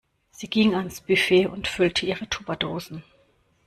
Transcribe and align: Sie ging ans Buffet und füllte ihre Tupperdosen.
Sie 0.31 0.49
ging 0.49 0.73
ans 0.73 0.99
Buffet 1.01 1.45
und 1.45 1.67
füllte 1.67 2.07
ihre 2.07 2.27
Tupperdosen. 2.27 3.03